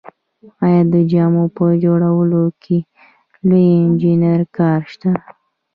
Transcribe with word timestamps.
آیا 0.65 0.81
د 0.93 0.95
جامو 1.11 1.43
په 1.57 1.65
جوړولو 1.83 2.43
کې 2.63 2.77
د 3.49 3.51
انجینر 3.79 4.41
کار 4.57 4.79
شته 4.91 5.11